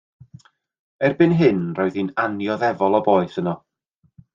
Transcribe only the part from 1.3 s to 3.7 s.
hyn roedd hi'n annioddefol o boeth yno.